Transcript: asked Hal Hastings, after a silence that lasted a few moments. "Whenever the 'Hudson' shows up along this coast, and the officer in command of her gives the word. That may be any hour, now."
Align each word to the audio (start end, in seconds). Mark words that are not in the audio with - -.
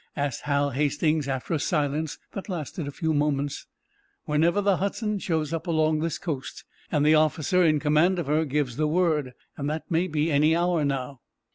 asked 0.17 0.41
Hal 0.45 0.71
Hastings, 0.71 1.27
after 1.27 1.53
a 1.53 1.59
silence 1.59 2.17
that 2.31 2.49
lasted 2.49 2.87
a 2.87 2.91
few 2.91 3.13
moments. 3.13 3.67
"Whenever 4.25 4.59
the 4.59 4.77
'Hudson' 4.77 5.19
shows 5.19 5.53
up 5.53 5.67
along 5.67 5.99
this 5.99 6.17
coast, 6.17 6.63
and 6.91 7.05
the 7.05 7.13
officer 7.13 7.63
in 7.63 7.79
command 7.79 8.17
of 8.17 8.25
her 8.25 8.43
gives 8.43 8.77
the 8.77 8.87
word. 8.87 9.35
That 9.59 9.91
may 9.91 10.07
be 10.07 10.31
any 10.31 10.55
hour, 10.55 10.83
now." 10.83 11.21